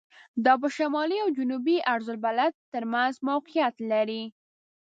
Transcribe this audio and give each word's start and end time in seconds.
دا 0.45 0.53
په 0.61 0.67
شمالي 0.75 1.17
او 1.23 1.29
جنوبي 1.37 1.77
عرض 1.93 2.07
البلد 2.15 2.53
تر 2.73 2.83
منځ 2.93 3.13
موقعیت 3.29 3.75
لري. 3.91 4.23